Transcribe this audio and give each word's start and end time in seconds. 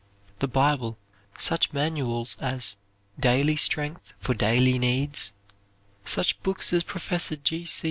The 0.39 0.47
Bible, 0.47 0.97
such 1.37 1.73
manuals 1.73 2.35
as 2.41 2.75
"Daily 3.19 3.55
Strength 3.55 4.15
for 4.17 4.33
Daily 4.33 4.79
Needs," 4.79 5.31
such 6.05 6.41
books 6.41 6.73
as 6.73 6.81
Professor 6.81 7.37
C. 7.45 7.67